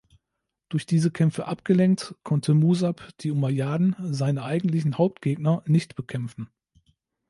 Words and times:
Durch 0.69 0.87
diese 0.87 1.11
Kämpfe 1.11 1.45
abgelenkt 1.45 2.15
konnte 2.23 2.55
Musab 2.55 3.13
die 3.19 3.29
Umayyaden, 3.29 3.95
seine 3.99 4.41
eigentlichen 4.43 4.97
Hauptgegner, 4.97 5.61
nicht 5.67 5.93
bekämpfen. 5.95 6.49